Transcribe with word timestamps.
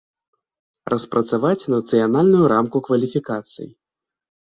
Распрацаваць 0.93 1.69
нацыянальную 1.73 2.45
рамку 2.53 2.77
кваліфікацый. 2.87 3.67